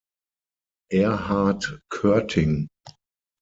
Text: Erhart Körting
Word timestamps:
Erhart 0.91 1.77
Körting 1.93 2.67